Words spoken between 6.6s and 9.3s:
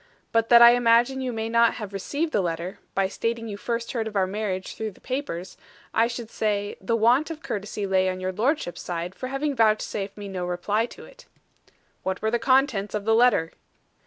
the want of courtesy lay on your lordship's side for